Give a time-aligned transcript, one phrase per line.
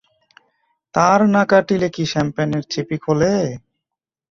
[0.95, 3.33] তার না কাটলে কি শ্যাম্পেনের ছিপি খোলে?